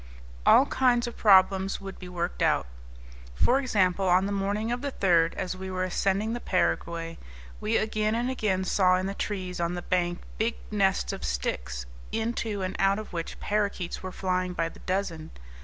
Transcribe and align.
All 0.47 0.65
kinds 0.65 1.05
of 1.05 1.15
problems 1.15 1.79
would 1.79 1.99
be 1.99 2.09
worked 2.09 2.41
out. 2.41 2.65
For 3.35 3.59
example, 3.59 4.07
on 4.07 4.25
the 4.25 4.31
morning 4.31 4.71
of 4.71 4.81
the 4.81 4.91
3rd, 4.93 5.35
as 5.35 5.55
we 5.55 5.69
were 5.69 5.83
ascending 5.83 6.33
the 6.33 6.39
Paraguay, 6.39 7.19
we 7.59 7.77
again 7.77 8.15
and 8.15 8.27
again 8.27 8.63
saw 8.63 8.95
in 8.95 9.05
the 9.05 9.13
trees 9.13 9.59
on 9.59 9.75
the 9.75 9.83
bank 9.83 10.21
big 10.39 10.55
nests 10.71 11.13
of 11.13 11.23
sticks, 11.23 11.85
into 12.11 12.63
and 12.63 12.75
out 12.79 12.97
of 12.97 13.13
which 13.13 13.39
parakeets 13.39 14.01
were 14.01 14.11
flying 14.11 14.53
by 14.53 14.69
the 14.69 14.79
dozen. 14.79 15.29